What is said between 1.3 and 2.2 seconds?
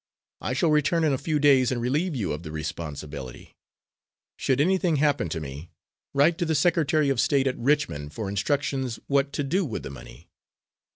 days, and relieve